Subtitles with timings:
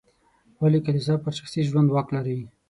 [0.61, 2.37] ولې کلیسا پر شخصي ژوند واک لري.